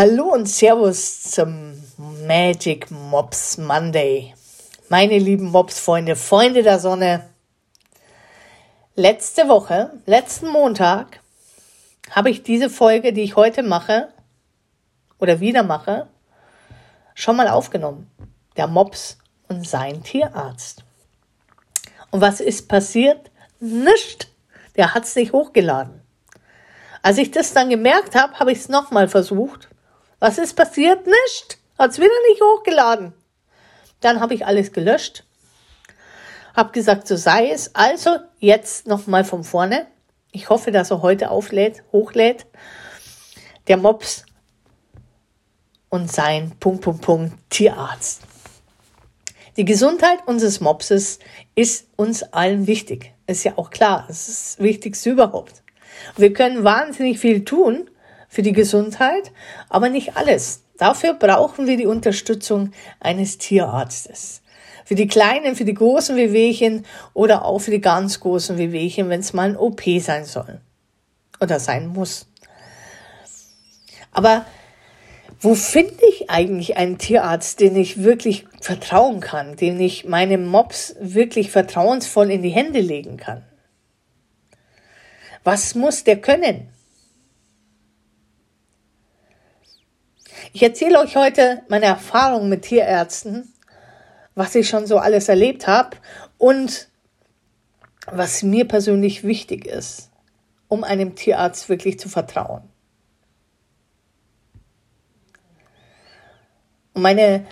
[0.00, 1.74] Hallo und Servus zum
[2.24, 4.32] Magic Mops Monday.
[4.88, 7.28] Meine lieben Mops-Freunde, Freunde der Sonne.
[8.94, 11.18] Letzte Woche, letzten Montag,
[12.12, 14.06] habe ich diese Folge, die ich heute mache
[15.18, 16.06] oder wieder mache,
[17.16, 18.08] schon mal aufgenommen.
[18.56, 19.18] Der Mops
[19.48, 20.84] und sein Tierarzt.
[22.12, 23.32] Und was ist passiert?
[23.58, 24.28] Nicht.
[24.76, 26.02] Der hat es nicht hochgeladen.
[27.02, 29.67] Als ich das dann gemerkt habe, habe ich es nochmal versucht
[30.18, 31.06] was ist passiert?
[31.06, 31.58] Nicht.
[31.78, 33.12] Hat's wieder nicht hochgeladen.
[34.00, 35.24] Dann habe ich alles gelöscht.
[36.54, 37.74] Hab gesagt, so sei es.
[37.74, 39.86] Also jetzt nochmal von vorne.
[40.32, 42.46] Ich hoffe, dass er heute auflädt, hochlädt.
[43.68, 44.24] Der Mops
[45.88, 48.22] und sein Punkt, Punkt, Punkt Tierarzt.
[49.56, 51.18] Die Gesundheit unseres Mopses
[51.54, 53.12] ist uns allen wichtig.
[53.26, 54.04] Ist ja auch klar.
[54.08, 55.62] Das ist das Wichtigste überhaupt.
[56.16, 57.90] Wir können wahnsinnig viel tun,
[58.28, 59.32] für die Gesundheit,
[59.68, 60.62] aber nicht alles.
[60.76, 64.42] Dafür brauchen wir die Unterstützung eines Tierarztes.
[64.84, 69.20] Für die kleinen, für die großen Wehwehchen oder auch für die ganz großen Wehwehchen, wenn
[69.20, 70.60] es mal ein OP sein soll
[71.40, 72.26] oder sein muss.
[74.12, 74.46] Aber
[75.40, 80.96] wo finde ich eigentlich einen Tierarzt, den ich wirklich vertrauen kann, den ich meinem Mops
[81.00, 83.44] wirklich vertrauensvoll in die Hände legen kann?
[85.44, 86.68] Was muss der können?
[90.52, 93.52] Ich erzähle euch heute meine Erfahrungen mit Tierärzten,
[94.34, 95.96] was ich schon so alles erlebt habe
[96.38, 96.88] und
[98.06, 100.10] was mir persönlich wichtig ist,
[100.68, 102.62] um einem Tierarzt wirklich zu vertrauen.
[106.94, 107.44] Meine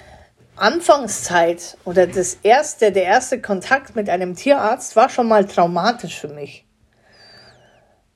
[0.57, 6.29] Anfangszeit oder das erste, der erste Kontakt mit einem Tierarzt war schon mal traumatisch für
[6.29, 6.65] mich.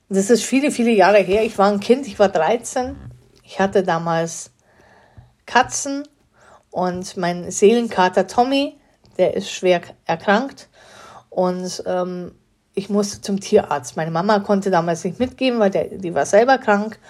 [0.08, 1.44] Das ist viele, viele Jahre her.
[1.44, 2.96] Ich war ein Kind, ich war 13.
[3.44, 4.50] Ich hatte damals
[5.50, 6.06] Katzen
[6.70, 8.78] und mein Seelenkater Tommy,
[9.18, 10.68] der ist schwer erkrankt
[11.28, 12.36] und ähm,
[12.74, 13.96] ich musste zum Tierarzt.
[13.96, 17.00] Meine Mama konnte damals nicht mitgehen, weil der, die war selber krank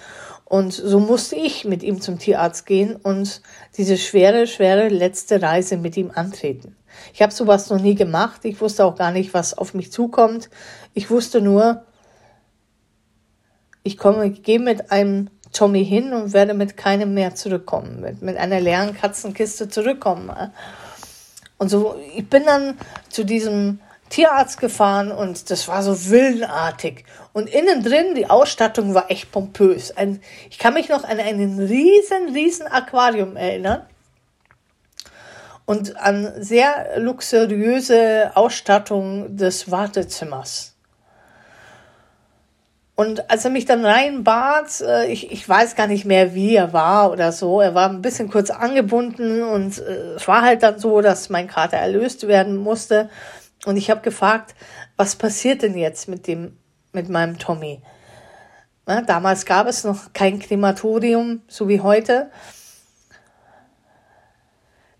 [0.45, 3.43] und so musste ich mit ihm zum Tierarzt gehen und
[3.77, 6.75] diese schwere, schwere letzte Reise mit ihm antreten.
[7.13, 8.43] Ich habe sowas noch nie gemacht.
[8.43, 10.49] Ich wusste auch gar nicht, was auf mich zukommt.
[10.95, 11.85] Ich wusste nur,
[13.83, 18.21] ich komme, ich gehe mit einem Tommy hin und werde mit keinem mehr zurückkommen, mit,
[18.21, 20.31] mit einer leeren Katzenkiste zurückkommen.
[21.57, 22.77] Und so, ich bin dann
[23.09, 23.79] zu diesem
[24.09, 27.05] Tierarzt gefahren und das war so willenartig.
[27.33, 29.95] Und innen drin, die Ausstattung war echt pompös.
[29.95, 33.85] Ein, ich kann mich noch an einen riesen, riesen Aquarium erinnern.
[35.65, 40.70] Und an sehr luxuriöse Ausstattung des Wartezimmers.
[43.01, 46.71] Und als er mich dann reinbat, äh, ich, ich weiß gar nicht mehr, wie er
[46.71, 50.77] war oder so, er war ein bisschen kurz angebunden und äh, es war halt dann
[50.77, 53.09] so, dass mein Kater erlöst werden musste.
[53.65, 54.53] Und ich habe gefragt,
[54.97, 56.59] was passiert denn jetzt mit dem,
[56.93, 57.81] mit meinem Tommy?
[58.85, 62.29] Na, damals gab es noch kein Krematorium, so wie heute.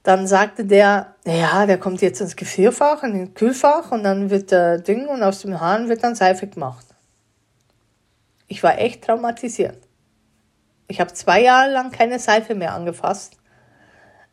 [0.02, 4.50] Dann sagte der, ja, der kommt jetzt ins Gefrierfach, in den Kühlfach und dann wird
[4.50, 6.91] der Ding und aus dem Hahn wird dann Seife gemacht.
[8.52, 9.78] Ich war echt traumatisiert.
[10.90, 13.38] Ich habe zwei Jahre lang keine Seife mehr angefasst,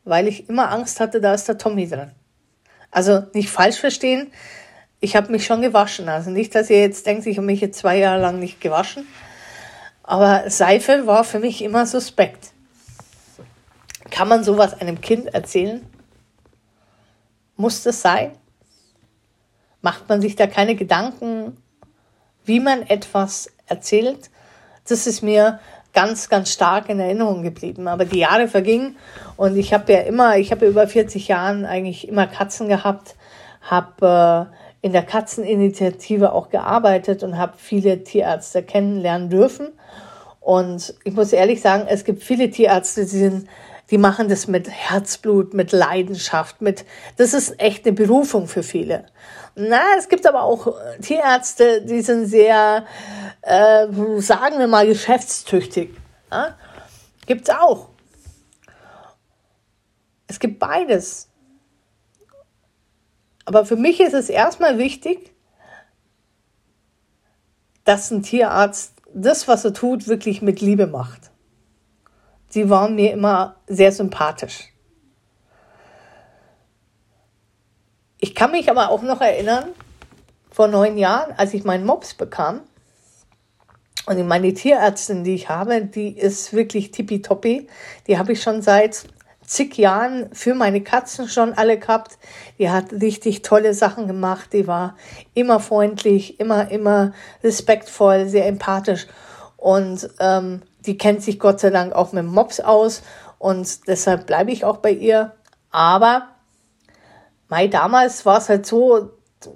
[0.03, 2.11] weil ich immer Angst hatte, da ist der Tommy drin.
[2.91, 4.33] Also nicht falsch verstehen,
[4.99, 6.09] ich habe mich schon gewaschen.
[6.09, 9.07] Also nicht, dass ihr jetzt denkt, ich habe mich jetzt zwei Jahre lang nicht gewaschen.
[10.03, 12.51] Aber Seife war für mich immer suspekt.
[14.11, 15.87] Kann man sowas einem Kind erzählen?
[17.55, 18.33] Muss das sein?
[19.81, 21.57] Macht man sich da keine Gedanken,
[22.45, 24.31] wie man etwas erzählt.
[24.89, 25.61] Das ist mir
[25.93, 27.89] ganz, ganz stark in Erinnerung geblieben.
[27.89, 28.97] Aber die Jahre vergingen
[29.37, 33.17] und ich habe ja immer, ich habe über 40 Jahren eigentlich immer Katzen gehabt,
[33.63, 39.69] habe äh, in der Katzeninitiative auch gearbeitet und habe viele Tierärzte kennenlernen dürfen.
[40.41, 43.49] Und ich muss ehrlich sagen, es gibt viele Tierärzte, die sind
[43.91, 46.85] die machen das mit Herzblut, mit Leidenschaft, mit,
[47.17, 49.07] das ist echt eine Berufung für viele.
[49.55, 52.87] Na, es gibt aber auch Tierärzte, die sind sehr,
[53.43, 53.87] äh,
[54.19, 55.91] sagen wir mal, geschäftstüchtig.
[56.31, 56.57] Ja?
[57.27, 57.89] Gibt's auch.
[60.27, 61.29] Es gibt beides.
[63.47, 65.33] Aber für mich ist es erstmal wichtig,
[67.85, 71.31] dass ein Tierarzt das, was er tut, wirklich mit Liebe macht.
[72.49, 74.73] Sie waren mir immer sehr sympathisch.
[78.21, 79.71] Ich kann mich aber auch noch erinnern,
[80.51, 82.63] vor neun Jahren, als ich meinen Mops bekam
[84.07, 87.69] Und meine Tierärztin, die ich habe, die ist wirklich tippitoppi.
[88.07, 89.05] Die habe ich schon seit
[89.49, 92.19] zig Jahren für meine Katzen schon alle gehabt.
[92.59, 94.53] Die hat richtig tolle Sachen gemacht.
[94.53, 94.97] Die war
[95.35, 97.13] immer freundlich, immer, immer
[97.45, 99.07] respektvoll, sehr empathisch.
[99.57, 103.03] Und ähm, die kennt sich Gott sei Dank auch mit Mops aus.
[103.39, 105.35] Und deshalb bleibe ich auch bei ihr.
[105.71, 106.29] Aber
[107.49, 109.13] Mai, damals war es halt so,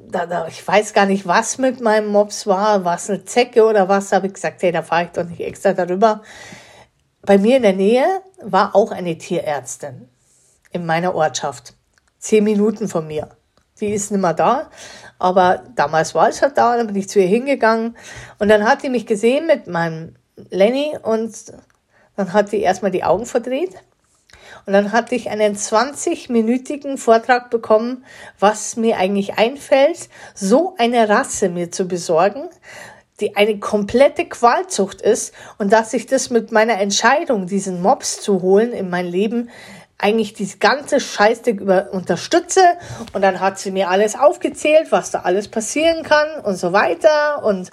[0.08, 3.88] da, da, ich weiß gar nicht, was mit meinem Mops war, was eine Zecke oder
[3.88, 6.22] was, habe ich gesagt, hey, da fahre ich doch nicht extra darüber.
[7.20, 10.08] Bei mir in der Nähe war auch eine Tierärztin
[10.70, 11.74] in meiner Ortschaft.
[12.18, 13.28] Zehn Minuten von mir.
[13.80, 14.70] Die ist nicht mehr da,
[15.18, 17.96] aber damals war es halt da, dann bin ich zu ihr hingegangen
[18.38, 21.32] und dann hat die mich gesehen mit meinem Lenny und
[22.16, 23.74] dann hat die erstmal die Augen verdreht.
[24.66, 28.04] Und dann hatte ich einen 20-minütigen Vortrag bekommen,
[28.38, 32.48] was mir eigentlich einfällt, so eine Rasse mir zu besorgen,
[33.20, 38.42] die eine komplette Qualzucht ist und dass ich das mit meiner Entscheidung, diesen Mops zu
[38.42, 39.50] holen in mein Leben,
[40.02, 42.60] eigentlich dieses ganze Scheißding über unterstütze.
[43.12, 47.44] Und dann hat sie mir alles aufgezählt, was da alles passieren kann und so weiter.
[47.44, 47.70] Und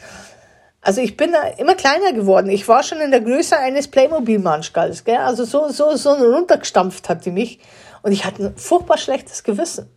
[0.82, 2.50] also ich bin da immer kleiner geworden.
[2.50, 5.04] Ich war schon in der Größe eines Playmobil-Manschgalls?
[5.06, 7.60] Also so, so, so runtergestampft hat die mich.
[8.02, 9.90] Und ich hatte ein furchtbar schlechtes Gewissen.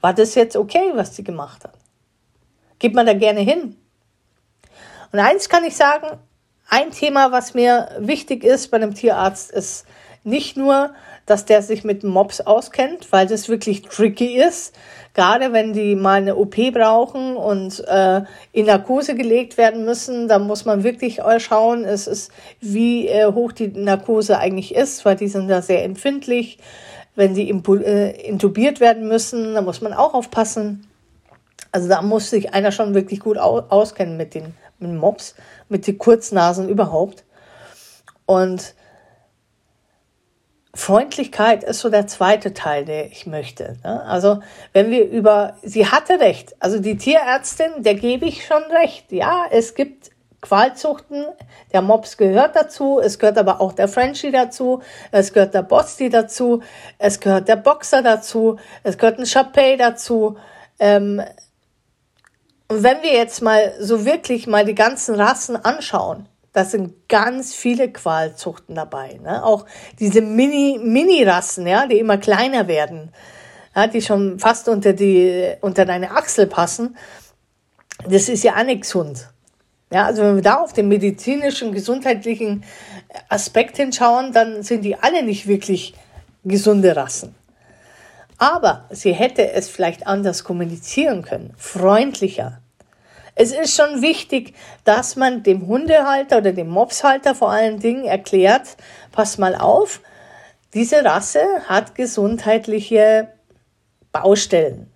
[0.00, 1.74] War das jetzt okay, was sie gemacht hat?
[2.78, 3.76] Geht man da gerne hin?
[5.12, 6.18] Und eins kann ich sagen,
[6.68, 9.86] ein Thema, was mir wichtig ist bei einem Tierarzt, ist
[10.22, 10.94] nicht nur,
[11.26, 14.74] dass der sich mit Mops auskennt, weil das wirklich tricky ist,
[15.14, 18.22] gerade wenn die mal eine OP brauchen und äh,
[18.52, 22.30] in Narkose gelegt werden müssen, dann muss man wirklich schauen, es ist,
[22.60, 26.58] wie äh, hoch die Narkose eigentlich ist, weil die sind da sehr empfindlich.
[27.16, 30.88] Wenn die äh, intubiert werden müssen, dann muss man auch aufpassen.
[31.70, 35.36] Also da muss sich einer schon wirklich gut auskennen mit den, mit Mops,
[35.68, 37.24] mit den Kurznasen überhaupt.
[38.26, 38.74] Und
[40.74, 43.76] Freundlichkeit ist so der zweite Teil, der ich möchte.
[43.84, 44.02] Ne?
[44.02, 44.40] Also
[44.72, 49.12] wenn wir über, sie hatte recht, also die Tierärztin, der gebe ich schon recht.
[49.12, 50.10] Ja, es gibt
[50.40, 51.24] Qualzuchten,
[51.72, 56.10] der Mops gehört dazu, es gehört aber auch der Frenchie dazu, es gehört der Bosti
[56.10, 56.60] dazu,
[56.98, 60.36] es gehört der Boxer dazu, es gehört ein Chapey dazu.
[60.78, 61.22] Ähm,
[62.68, 67.52] und wenn wir jetzt mal so wirklich mal die ganzen Rassen anschauen, da sind ganz
[67.52, 69.18] viele Qualzuchten dabei.
[69.22, 69.44] Ne?
[69.44, 69.66] Auch
[69.98, 73.12] diese Mini, Mini-Rassen, ja, die immer kleiner werden,
[73.74, 76.96] ja, die schon fast unter die, unter deine Achsel passen.
[78.08, 79.28] Das ist ja auch nicht gesund.
[79.92, 82.64] Ja, also wenn wir da auf den medizinischen, gesundheitlichen
[83.28, 85.94] Aspekt hinschauen, dann sind die alle nicht wirklich
[86.44, 87.34] gesunde Rassen.
[88.38, 92.60] Aber sie hätte es vielleicht anders kommunizieren können, freundlicher,
[93.34, 94.54] es ist schon wichtig,
[94.84, 98.76] dass man dem Hundehalter oder dem Mopshalter vor allen Dingen erklärt,
[99.12, 100.00] pass mal auf,
[100.72, 103.28] diese Rasse hat gesundheitliche
[104.12, 104.90] Baustellen.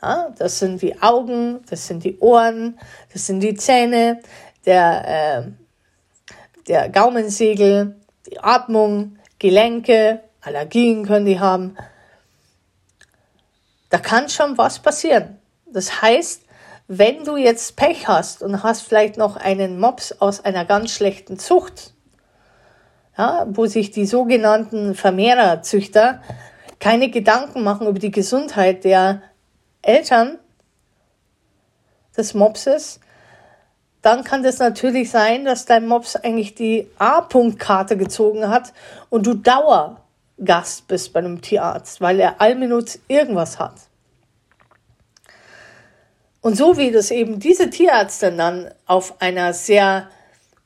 [0.00, 2.78] Ja, das sind die Augen, das sind die Ohren,
[3.12, 4.20] das sind die Zähne,
[4.66, 6.32] der, äh,
[6.66, 7.96] der Gaumensegel,
[8.28, 11.76] die Atmung, Gelenke, Allergien können die haben.
[13.90, 15.38] Da kann schon was passieren.
[15.66, 16.42] Das heißt,
[16.88, 21.38] wenn du jetzt Pech hast und hast vielleicht noch einen Mops aus einer ganz schlechten
[21.38, 21.94] Zucht,
[23.16, 26.22] ja, wo sich die sogenannten Vermehrerzüchter
[26.80, 29.22] keine Gedanken machen über die Gesundheit der
[29.82, 30.38] Eltern
[32.16, 33.00] des Mopses,
[34.00, 38.72] dann kann das natürlich sein, dass dein Mops eigentlich die A-Punkt-Karte gezogen hat
[39.10, 43.74] und du Dauergast bist bei einem Tierarzt, weil er allminut irgendwas hat.
[46.42, 50.08] Und so wie das eben diese Tierärztin dann auf einer sehr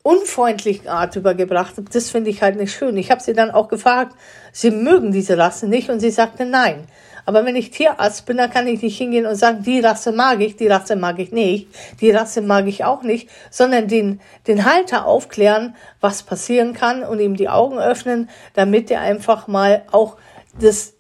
[0.03, 2.97] unfreundlichen Art übergebracht hat, das finde ich halt nicht schön.
[2.97, 4.17] Ich habe sie dann auch gefragt,
[4.53, 6.87] sie mögen diese Rasse nicht und sie sagte nein.
[7.27, 10.41] Aber wenn ich Tierarzt bin, dann kann ich nicht hingehen und sagen, die Rasse mag
[10.41, 11.69] ich, die Rasse mag ich nicht,
[12.01, 17.19] die Rasse mag ich auch nicht, sondern den, den Halter aufklären, was passieren kann und
[17.19, 20.17] ihm die Augen öffnen, damit er einfach mal auch
[20.59, 20.95] das,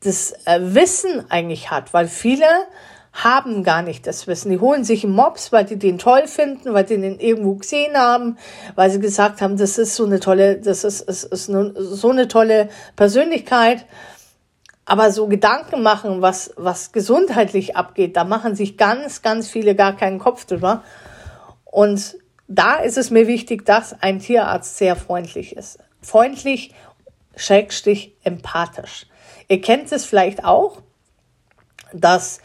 [0.00, 2.46] das äh, Wissen eigentlich hat, weil viele
[3.12, 4.50] haben gar nicht das Wissen.
[4.50, 8.38] Die holen sich Mops, weil die den toll finden, weil die den irgendwo gesehen haben,
[8.74, 12.28] weil sie gesagt haben, das ist so eine tolle, das ist, ist, ist so eine
[12.28, 13.84] tolle Persönlichkeit.
[14.84, 19.96] Aber so Gedanken machen, was, was gesundheitlich abgeht, da machen sich ganz, ganz viele gar
[19.96, 20.82] keinen Kopf drüber.
[21.64, 22.16] Und
[22.48, 25.78] da ist es mir wichtig, dass ein Tierarzt sehr freundlich ist.
[26.00, 26.74] Freundlich,
[27.36, 29.06] schrägstich, empathisch.
[29.48, 30.82] Ihr kennt es vielleicht auch,
[31.92, 32.40] dass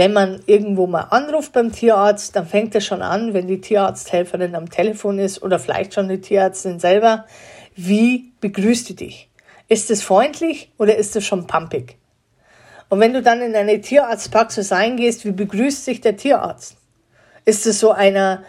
[0.00, 4.54] wenn man irgendwo mal anruft beim Tierarzt, dann fängt es schon an, wenn die Tierarzthelferin
[4.54, 7.26] am Telefon ist oder vielleicht schon die Tierärztin selber.
[7.76, 9.28] Wie begrüßt die dich?
[9.68, 11.98] Ist es freundlich oder ist es schon pumpig?
[12.88, 16.78] Und wenn du dann in eine Tierarztpraxis eingehst, wie begrüßt sich der Tierarzt?
[17.44, 18.42] Ist es so einer,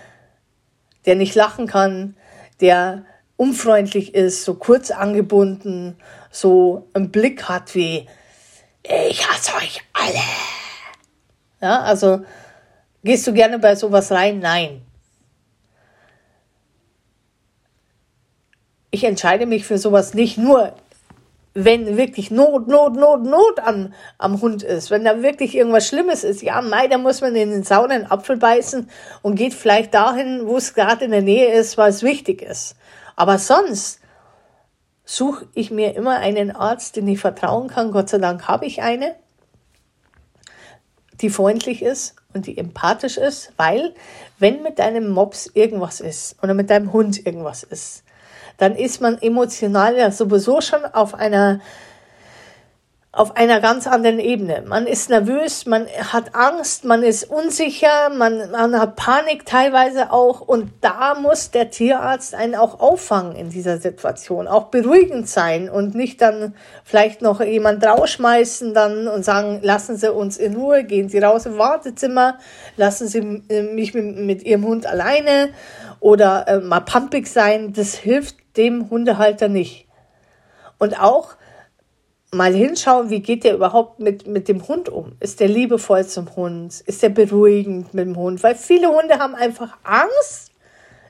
[1.06, 2.16] der nicht lachen kann,
[2.62, 3.04] der
[3.36, 5.98] unfreundlich ist, so kurz angebunden,
[6.32, 8.08] so einen Blick hat wie,
[8.84, 10.61] ich hasse euch alle.
[11.62, 12.22] Ja, also
[13.04, 14.40] gehst du gerne bei sowas rein?
[14.40, 14.82] Nein.
[18.90, 20.74] Ich entscheide mich für sowas nicht nur,
[21.54, 26.24] wenn wirklich Not, Not, Not, Not am, am Hund ist, wenn da wirklich irgendwas Schlimmes
[26.24, 28.90] ist, ja, mei, da muss man in den sauren Apfel beißen
[29.22, 32.76] und geht vielleicht dahin, wo es gerade in der Nähe ist, weil es wichtig ist.
[33.16, 34.00] Aber sonst
[35.06, 37.92] suche ich mir immer einen Arzt, den ich vertrauen kann.
[37.92, 39.16] Gott sei Dank habe ich eine
[41.22, 43.94] die freundlich ist und die empathisch ist, weil
[44.40, 48.04] wenn mit deinem Mops irgendwas ist oder mit deinem Hund irgendwas ist,
[48.58, 51.62] dann ist man emotional ja sowieso schon auf einer
[53.14, 54.64] auf einer ganz anderen Ebene.
[54.66, 60.40] Man ist nervös, man hat Angst, man ist unsicher, man, man hat Panik teilweise auch
[60.40, 65.94] und da muss der Tierarzt einen auch auffangen in dieser Situation, auch beruhigend sein und
[65.94, 71.10] nicht dann vielleicht noch jemand rausschmeißen dann und sagen, lassen Sie uns in Ruhe, gehen
[71.10, 72.38] Sie raus im Wartezimmer,
[72.78, 75.50] lassen Sie mich mit, mit Ihrem Hund alleine
[76.00, 79.88] oder äh, mal pumpig sein, das hilft dem Hundehalter nicht.
[80.78, 81.36] Und auch
[82.34, 85.18] mal hinschauen, wie geht der überhaupt mit, mit dem Hund um?
[85.20, 86.82] Ist der liebevoll zum Hund?
[86.86, 88.42] Ist der beruhigend mit dem Hund?
[88.42, 90.52] Weil viele Hunde haben einfach Angst.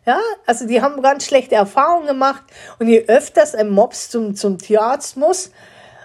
[0.03, 2.43] Ja, also die haben ganz schlechte Erfahrungen gemacht.
[2.79, 5.51] Und je öfters ein Mops zum, zum Tierarzt muss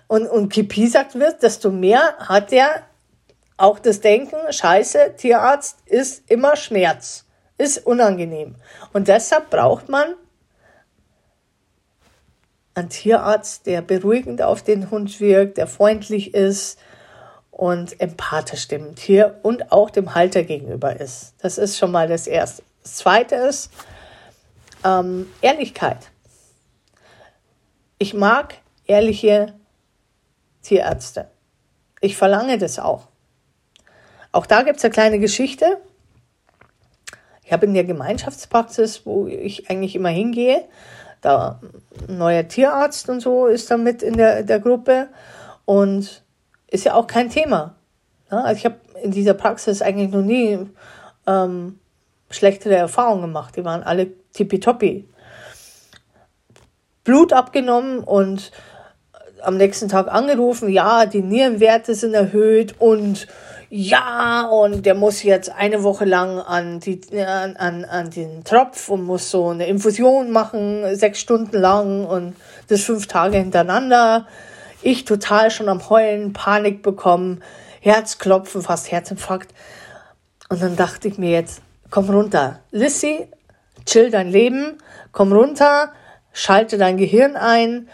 [0.06, 2.82] und, und gepiesackt wird, desto mehr hat er
[3.56, 7.24] auch das Denken, scheiße, Tierarzt ist immer Schmerz,
[7.56, 8.56] ist unangenehm.
[8.92, 10.14] Und deshalb braucht man
[12.76, 16.78] ein Tierarzt, der beruhigend auf den Hund wirkt, der freundlich ist
[17.50, 21.34] und empathisch dem Tier und auch dem Halter gegenüber ist.
[21.40, 22.62] Das ist schon mal das Erste.
[22.82, 23.70] Das Zweite ist
[24.84, 26.10] ähm, Ehrlichkeit.
[27.98, 29.54] Ich mag ehrliche
[30.60, 31.30] Tierärzte.
[32.02, 33.08] Ich verlange das auch.
[34.32, 35.78] Auch da gibt es eine kleine Geschichte.
[37.42, 40.68] Ich habe in der Gemeinschaftspraxis, wo ich eigentlich immer hingehe,
[41.26, 41.60] da
[42.08, 45.08] ein neuer Tierarzt und so ist da mit in der, der Gruppe
[45.64, 46.22] und
[46.68, 47.74] ist ja auch kein Thema.
[48.30, 50.58] Ja, also ich habe in dieser Praxis eigentlich noch nie
[51.26, 51.78] ähm,
[52.30, 53.56] schlechtere Erfahrungen gemacht.
[53.56, 55.08] Die waren alle tippitoppi.
[57.04, 58.52] Blut abgenommen und
[59.42, 63.28] am nächsten Tag angerufen, ja, die Nierenwerte sind erhöht und
[63.68, 68.88] ja, und der muss jetzt eine Woche lang an, die, an, an, an den Tropf
[68.88, 72.36] und muss so eine Infusion machen, sechs Stunden lang und
[72.68, 74.26] das fünf Tage hintereinander.
[74.82, 77.42] Ich total schon am Heulen, Panik bekommen,
[77.80, 79.52] Herzklopfen, fast Herzinfarkt.
[80.48, 82.60] Und dann dachte ich mir jetzt, komm runter.
[82.70, 83.26] Lissy,
[83.84, 84.78] chill dein Leben,
[85.10, 85.92] komm runter,
[86.32, 87.88] schalte dein Gehirn ein,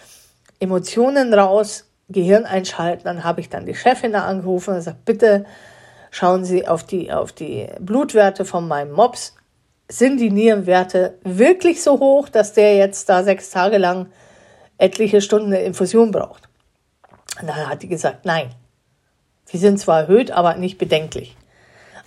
[0.60, 3.04] Emotionen raus, Gehirn einschalten.
[3.04, 5.44] Dann habe ich dann die Chefin da angerufen und gesagt, bitte
[6.10, 9.34] schauen Sie auf die, auf die Blutwerte von meinem Mops.
[9.88, 14.06] Sind die Nierenwerte wirklich so hoch, dass der jetzt da sechs Tage lang
[14.78, 16.48] etliche Stunden eine Infusion braucht?
[17.40, 18.50] Und dann hat die gesagt, nein.
[19.52, 21.36] Die sind zwar erhöht, aber nicht bedenklich.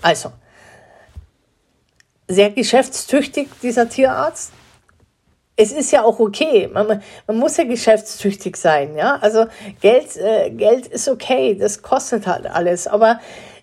[0.01, 0.31] Also,
[2.27, 4.51] sehr geschäftstüchtig, dieser Tierarzt
[5.57, 6.69] es ist ja auch okay.
[6.71, 9.17] Man, man muss ja geschäftstüchtig sein, ja.
[9.21, 9.45] Also
[9.81, 13.19] Geld, äh, Geld ist okay, das kostet halt alles, aber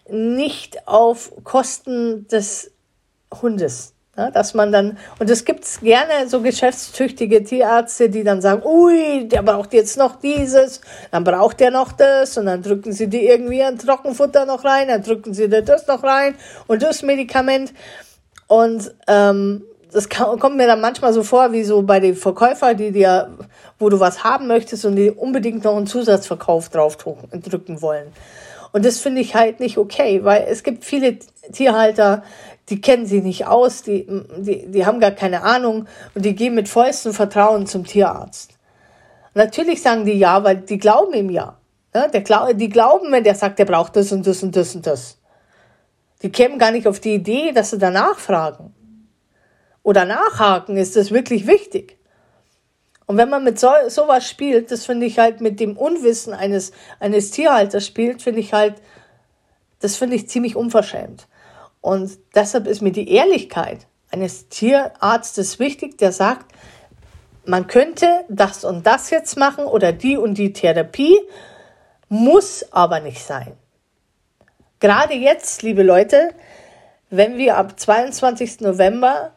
[0.08, 2.70] nicht auf Kosten des
[3.40, 3.94] Hundes.
[4.14, 9.26] Ja, dass man dann, und es gibt gerne so geschäftstüchtige Tierärzte, die dann sagen, ui,
[9.26, 13.22] der braucht jetzt noch dieses, dann braucht der noch das, und dann drücken sie dir
[13.22, 16.34] irgendwie ein Trockenfutter noch rein, dann drücken sie dir das noch rein
[16.66, 17.72] und das Medikament.
[18.48, 22.92] Und ähm, das kommt mir dann manchmal so vor, wie so bei den Verkäufern, die
[22.92, 23.30] dir,
[23.78, 28.06] wo du was haben möchtest und die unbedingt noch einen Zusatzverkauf drauf drücken wollen.
[28.72, 31.18] Und das finde ich halt nicht okay, weil es gibt viele
[31.52, 32.22] Tierhalter,
[32.70, 34.06] die kennen sie nicht aus, die,
[34.38, 38.52] die, die haben gar keine Ahnung und die gehen mit vollstem Vertrauen zum Tierarzt.
[39.34, 41.58] Natürlich sagen die ja, weil die glauben ihm ja.
[41.94, 44.86] ja der, die glauben, wenn der sagt, der braucht das und das und das und
[44.86, 45.18] das.
[46.22, 48.72] Die kämen gar nicht auf die Idee, dass sie danach fragen
[49.82, 51.98] oder nachhaken, ist das wirklich wichtig.
[53.06, 56.72] Und wenn man mit so, sowas spielt, das finde ich halt mit dem Unwissen eines,
[57.00, 58.76] eines Tierhalters spielt, finde ich halt,
[59.80, 61.26] das finde ich ziemlich unverschämt.
[61.80, 66.46] Und deshalb ist mir die Ehrlichkeit eines Tierarztes wichtig, der sagt,
[67.44, 71.18] man könnte das und das jetzt machen oder die und die Therapie,
[72.08, 73.56] muss aber nicht sein.
[74.78, 76.30] Gerade jetzt, liebe Leute,
[77.10, 78.60] wenn wir ab 22.
[78.60, 79.32] November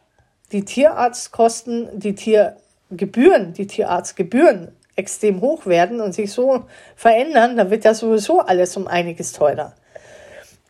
[0.52, 7.84] die Tierarztkosten, die Tiergebühren, die Tierarztgebühren extrem hoch werden und sich so verändern, dann wird
[7.84, 9.74] ja sowieso alles um einiges teurer.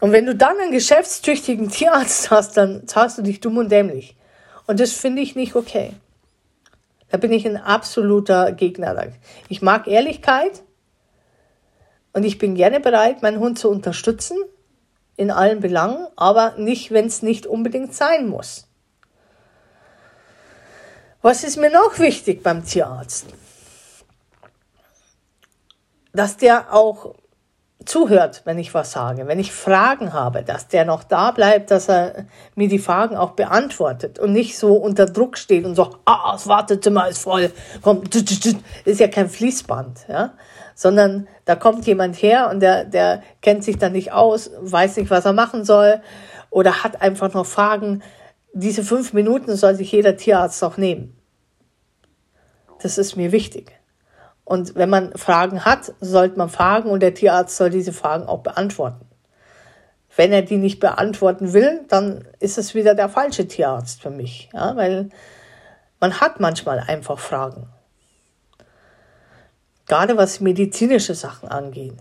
[0.00, 4.16] Und wenn du dann einen geschäftstüchtigen Tierarzt hast, dann zahlst du dich dumm und dämlich.
[4.66, 5.92] Und das finde ich nicht okay.
[7.08, 9.12] Da bin ich ein absoluter Gegner.
[9.48, 10.62] Ich mag Ehrlichkeit
[12.12, 14.36] und ich bin gerne bereit, meinen Hund zu unterstützen
[15.16, 18.68] in allen Belangen, aber nicht, wenn es nicht unbedingt sein muss.
[21.26, 23.26] Was ist mir noch wichtig beim Tierarzt?
[26.12, 27.16] Dass der auch
[27.84, 31.88] zuhört, wenn ich was sage, wenn ich Fragen habe, dass der noch da bleibt, dass
[31.88, 36.30] er mir die Fragen auch beantwortet und nicht so unter Druck steht und so, ah,
[36.30, 37.50] das Wartezimmer ist voll,
[37.82, 38.04] komm,
[38.84, 40.34] ist ja kein Fließband, ja,
[40.76, 45.10] sondern da kommt jemand her und der, der kennt sich dann nicht aus, weiß nicht,
[45.10, 46.00] was er machen soll
[46.50, 48.04] oder hat einfach noch Fragen.
[48.52, 51.15] Diese fünf Minuten soll sich jeder Tierarzt auch nehmen.
[52.80, 53.72] Das ist mir wichtig.
[54.44, 58.42] Und wenn man Fragen hat, sollte man fragen und der Tierarzt soll diese Fragen auch
[58.42, 59.06] beantworten.
[60.14, 64.48] Wenn er die nicht beantworten will, dann ist es wieder der falsche Tierarzt für mich,
[64.54, 65.10] ja, weil
[66.00, 67.68] man hat manchmal einfach Fragen.
[69.86, 71.96] Gerade was medizinische Sachen angeht.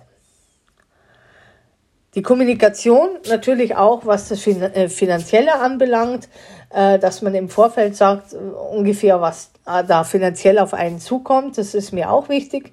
[2.15, 6.29] Die Kommunikation natürlich auch, was das äh, Finanzielle anbelangt,
[6.69, 11.57] äh, dass man im Vorfeld sagt, äh, ungefähr, was da finanziell auf einen zukommt.
[11.57, 12.71] Das ist mir auch wichtig.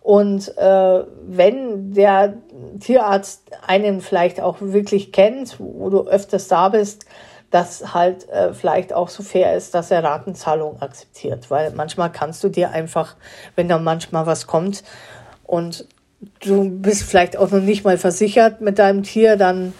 [0.00, 2.34] Und äh, wenn der
[2.80, 7.04] Tierarzt einen vielleicht auch wirklich kennt, wo du öfters da bist,
[7.52, 11.50] dass halt äh, vielleicht auch so fair ist, dass er Ratenzahlung akzeptiert.
[11.50, 13.14] Weil manchmal kannst du dir einfach,
[13.54, 14.82] wenn da manchmal was kommt
[15.44, 15.86] und
[16.40, 19.74] du bist vielleicht auch noch nicht mal versichert mit deinem Tier, dann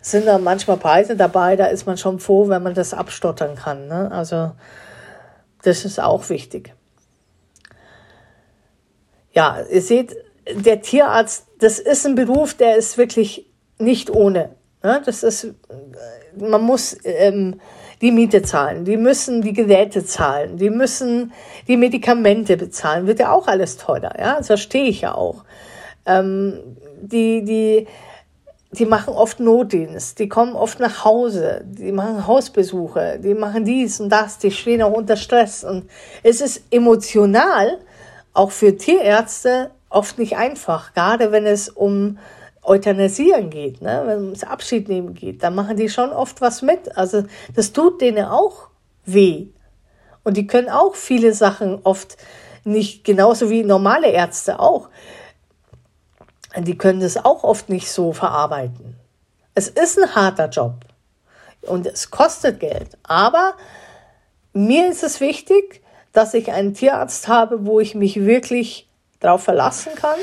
[0.00, 3.86] sind da manchmal Preise dabei, da ist man schon froh, wenn man das abstottern kann.
[3.86, 4.10] Ne?
[4.10, 4.52] Also
[5.62, 6.74] das ist auch wichtig.
[9.32, 10.16] Ja, ihr seht,
[10.52, 13.46] der Tierarzt, das ist ein Beruf, der ist wirklich
[13.78, 14.50] nicht ohne.
[14.82, 15.00] Ne?
[15.04, 15.54] Das ist,
[16.36, 17.60] man muss ähm,
[18.00, 21.32] die Miete zahlen, die müssen die Geräte zahlen, die müssen
[21.68, 24.18] die Medikamente bezahlen, wird ja auch alles teurer.
[24.18, 25.44] Ja, das verstehe ich ja auch.
[26.06, 27.86] Ähm, die, die,
[28.72, 34.00] die machen oft Notdienst, die kommen oft nach Hause, die machen Hausbesuche, die machen dies
[34.00, 35.62] und das, die stehen auch unter Stress.
[35.62, 35.90] Und
[36.22, 37.78] es ist emotional,
[38.32, 42.18] auch für Tierärzte, oft nicht einfach, gerade wenn es um
[42.62, 44.02] Euthanasieren geht, ne?
[44.06, 46.96] wenn es Abschied nehmen geht, dann machen die schon oft was mit.
[46.96, 48.68] Also das tut denen auch
[49.04, 49.48] weh.
[50.24, 52.16] Und die können auch viele Sachen oft
[52.64, 54.88] nicht, genauso wie normale Ärzte auch
[56.60, 58.96] die können das auch oft nicht so verarbeiten.
[59.54, 60.74] Es ist ein harter Job
[61.62, 62.96] und es kostet Geld.
[63.02, 63.54] Aber
[64.52, 68.88] mir ist es wichtig, dass ich einen Tierarzt habe, wo ich mich wirklich
[69.20, 70.18] darauf verlassen kann,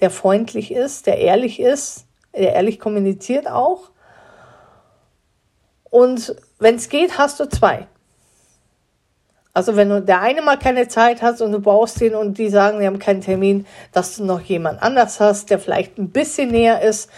[0.00, 3.90] der freundlich ist, der ehrlich ist, der ehrlich kommuniziert auch.
[5.84, 7.86] Und wenn es geht, hast du zwei.
[9.54, 12.50] Also wenn du der eine mal keine Zeit hast und du brauchst den und die
[12.50, 16.50] sagen, die haben keinen Termin, dass du noch jemand anders hast, der vielleicht ein bisschen
[16.50, 17.08] näher ist,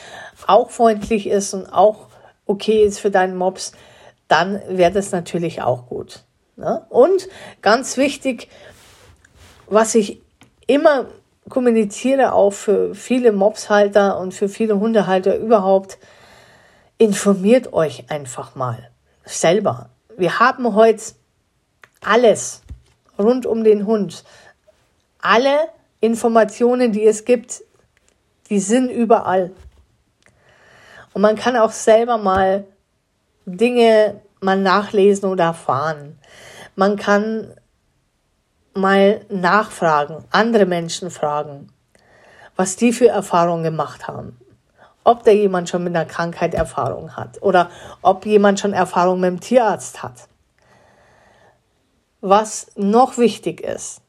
[0.46, 2.09] auch freundlich ist und auch
[2.44, 3.72] okay ist für deinen Mops,
[4.29, 6.25] dann wäre das natürlich auch gut.
[6.57, 6.85] Ne?
[6.90, 7.27] Und
[7.62, 8.49] ganz wichtig,
[9.66, 10.20] was ich
[10.66, 11.07] immer
[11.49, 15.96] kommuniziere, auch für viele Mopshalter und für viele Hundehalter überhaupt,
[16.99, 18.90] informiert euch einfach mal
[19.25, 19.88] selber.
[20.18, 21.03] Wir haben heute
[22.00, 22.62] alles
[23.18, 24.24] rund um den Hund,
[25.20, 25.68] alle
[26.00, 27.62] Informationen, die es gibt,
[28.48, 29.50] die sind überall.
[31.12, 32.66] Und man kann auch selber mal
[33.46, 36.18] Dinge mal nachlesen oder erfahren.
[36.74, 37.54] Man kann
[38.74, 41.68] mal nachfragen, andere Menschen fragen,
[42.54, 44.38] was die für Erfahrungen gemacht haben.
[45.04, 47.70] Ob da jemand schon mit einer Krankheit Erfahrung hat oder
[48.02, 50.28] ob jemand schon Erfahrung mit dem Tierarzt hat
[52.20, 54.00] was noch wichtig ist.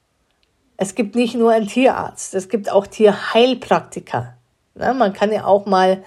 [0.78, 4.36] Es gibt nicht nur einen Tierarzt, es gibt auch Tierheilpraktiker.
[4.76, 6.04] Ja, man kann ja auch mal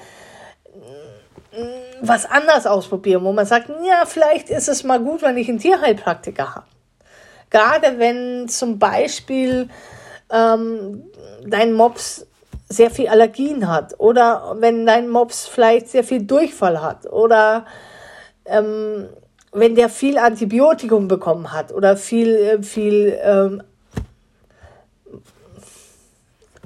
[1.53, 5.49] mm, was anders ausprobieren, wo man sagt, ja, vielleicht ist es mal gut, wenn ich
[5.49, 6.67] einen Tierheilpraktiker habe.
[7.51, 9.69] Gerade wenn zum Beispiel
[10.31, 11.03] ähm,
[11.45, 12.27] dein Mops
[12.69, 17.67] sehr viel Allergien hat oder wenn dein Mops vielleicht sehr viel Durchfall hat oder
[18.45, 19.09] ähm,
[19.53, 23.63] wenn der viel Antibiotikum bekommen hat oder viel, äh, viel ähm,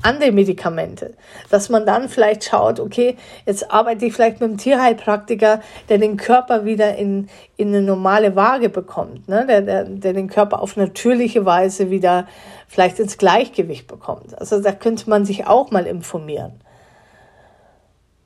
[0.02, 1.14] andere Medikamente,
[1.48, 3.16] dass man dann vielleicht schaut, okay,
[3.46, 8.36] jetzt arbeite ich vielleicht mit einem Tierheilpraktiker, der den Körper wieder in, in eine normale
[8.36, 9.46] Waage bekommt, ne?
[9.46, 12.28] der, der, der den Körper auf natürliche Weise wieder
[12.68, 14.38] vielleicht ins Gleichgewicht bekommt.
[14.38, 16.60] Also da könnte man sich auch mal informieren.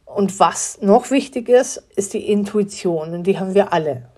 [0.04, 4.08] Und was noch wichtig ist, ist die Intuition und die haben wir alle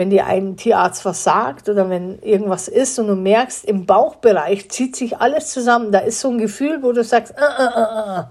[0.00, 4.70] wenn dir ein Tierarzt was sagt oder wenn irgendwas ist und du merkst, im Bauchbereich
[4.70, 8.20] zieht sich alles zusammen, da ist so ein Gefühl, wo du sagst, äh, äh, äh,
[8.20, 8.24] äh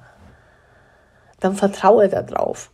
[1.39, 2.71] dann vertraue darauf.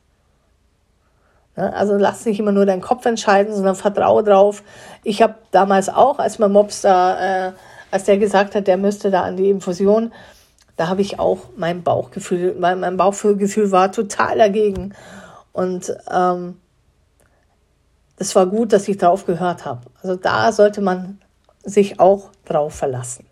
[1.58, 4.63] Ja, also lass nicht immer nur deinen Kopf entscheiden, sondern vertraue drauf.
[5.03, 7.51] Ich habe damals auch, als mein Mops da, äh,
[7.91, 10.13] als der gesagt hat, der müsste da an die Infusion,
[10.77, 14.95] da habe ich auch mein Bauchgefühl, mein, mein Bauchgefühl war total dagegen.
[15.51, 16.62] Und ähm,
[18.17, 19.82] das war gut, dass ich darauf gehört habe.
[20.01, 21.19] Also da sollte man
[21.63, 23.25] sich auch drauf verlassen.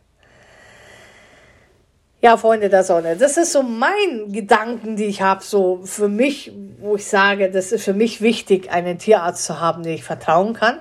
[2.21, 6.53] Ja, Freunde der Sonne, das ist so mein Gedanken, die ich habe, so für mich,
[6.79, 10.53] wo ich sage, das ist für mich wichtig, einen Tierarzt zu haben, den ich vertrauen
[10.53, 10.79] kann.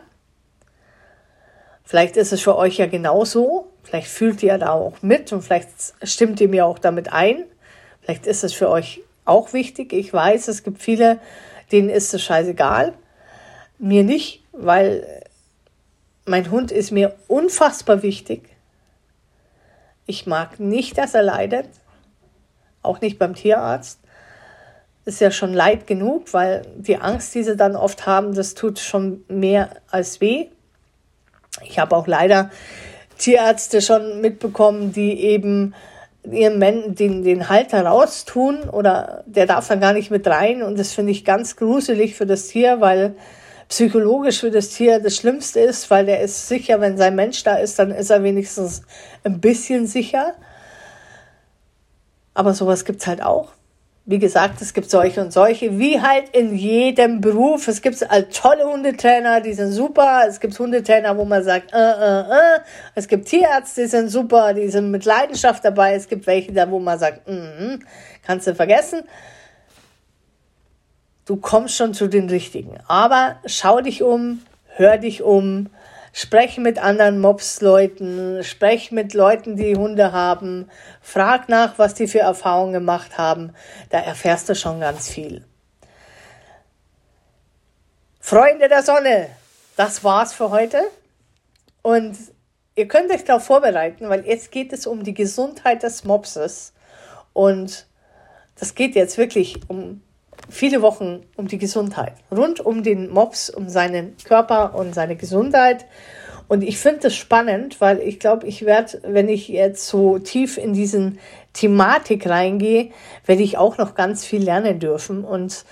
[1.82, 3.72] Vielleicht ist es für euch ja genauso.
[3.82, 5.68] Vielleicht fühlt ihr da auch mit und vielleicht
[6.04, 7.44] stimmt ihr mir auch damit ein.
[8.00, 9.92] Vielleicht ist es für euch auch wichtig.
[9.92, 11.18] Ich weiß, es gibt viele,
[11.72, 12.94] denen ist es scheißegal.
[13.82, 15.24] Mir nicht, weil
[16.24, 18.48] mein Hund ist mir unfassbar wichtig.
[20.06, 21.66] Ich mag nicht, dass er leidet,
[22.82, 23.98] auch nicht beim Tierarzt.
[25.04, 28.78] Ist ja schon leid genug, weil die Angst, die sie dann oft haben, das tut
[28.78, 30.46] schon mehr als weh.
[31.64, 32.50] Ich habe auch leider
[33.18, 35.74] Tierärzte schon mitbekommen, die eben
[36.22, 40.78] ihren Men den, den Halter raustun oder der darf dann gar nicht mit rein und
[40.78, 43.16] das finde ich ganz gruselig für das Tier, weil
[43.72, 47.54] psychologisch für das Tier das Schlimmste ist, weil der ist sicher, wenn sein Mensch da
[47.54, 48.82] ist, dann ist er wenigstens
[49.24, 50.34] ein bisschen sicher.
[52.34, 53.48] Aber sowas gibt es halt auch.
[54.04, 57.66] Wie gesagt, es gibt solche und solche, wie halt in jedem Beruf.
[57.66, 60.24] Es gibt halt tolle Hundetrainer, die sind super.
[60.28, 62.60] Es gibt Hundetrainer, wo man sagt, äh, äh, äh.
[62.94, 65.94] Es gibt Tierärzte, die sind super, die sind mit Leidenschaft dabei.
[65.94, 67.78] Es gibt welche da, wo man sagt, mm, mm
[68.22, 69.02] kannst du vergessen
[71.24, 72.78] du kommst schon zu den richtigen.
[72.88, 74.42] Aber schau dich um,
[74.76, 75.70] hör dich um,
[76.12, 80.68] sprech mit anderen Mobs-Leuten, sprech mit Leuten, die Hunde haben,
[81.00, 83.54] frag nach, was die für Erfahrungen gemacht haben.
[83.90, 85.44] Da erfährst du schon ganz viel.
[88.20, 89.28] Freunde der Sonne,
[89.76, 90.80] das war's für heute.
[91.82, 92.16] Und
[92.76, 96.72] ihr könnt euch darauf vorbereiten, weil jetzt geht es um die Gesundheit des Mopses.
[97.32, 97.86] Und
[98.58, 100.02] das geht jetzt wirklich um
[100.48, 105.86] viele Wochen um die Gesundheit, rund um den Mops, um seinen Körper und seine Gesundheit.
[106.48, 110.58] Und ich finde das spannend, weil ich glaube, ich werde, wenn ich jetzt so tief
[110.58, 111.18] in diesen
[111.52, 112.90] Thematik reingehe,
[113.24, 115.24] werde ich auch noch ganz viel lernen dürfen.
[115.24, 115.64] Und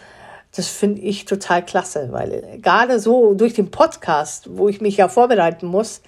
[0.54, 5.08] das finde ich total klasse, weil gerade so durch den Podcast, wo ich mich ja
[5.08, 6.02] vorbereiten muss,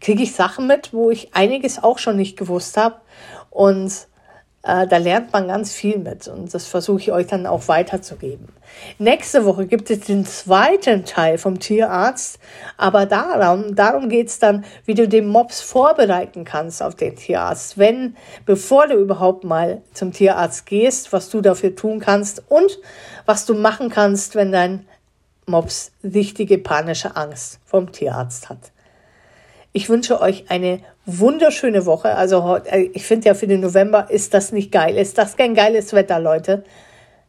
[0.00, 2.96] kriege ich Sachen mit, wo ich einiges auch schon nicht gewusst habe.
[3.50, 4.08] Und
[4.62, 8.48] äh, da lernt man ganz viel mit und das versuche ich euch dann auch weiterzugeben.
[8.98, 12.38] Nächste Woche gibt es den zweiten Teil vom Tierarzt,
[12.76, 17.78] aber darum, darum geht es dann, wie du den Mops vorbereiten kannst auf den Tierarzt,
[17.78, 18.16] wenn,
[18.46, 22.78] bevor du überhaupt mal zum Tierarzt gehst, was du dafür tun kannst und
[23.26, 24.86] was du machen kannst, wenn dein
[25.46, 28.72] Mops richtige panische Angst vom Tierarzt hat.
[29.72, 32.14] Ich wünsche euch eine wunderschöne Woche.
[32.14, 34.96] Also äh, ich finde ja für den November ist das nicht geil.
[34.96, 36.64] Ist das kein geiles Wetter, Leute?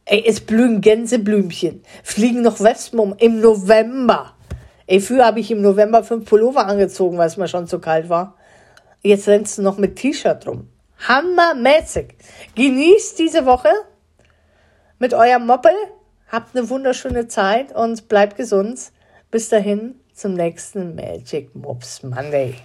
[0.05, 4.33] Ey, es blühen Gänseblümchen, fliegen noch Wespen um im November.
[4.87, 8.09] Ey, früher habe ich im November fünf Pullover angezogen, weil es mir schon zu kalt
[8.09, 8.35] war.
[9.01, 10.67] Jetzt rennst du noch mit T-Shirt rum.
[11.07, 12.15] Hammermäßig.
[12.55, 13.69] Genießt diese Woche
[14.97, 15.71] mit eurem Moppel.
[16.27, 18.91] Habt eine wunderschöne Zeit und bleibt gesund.
[19.31, 22.55] Bis dahin zum nächsten Magic Mops Monday.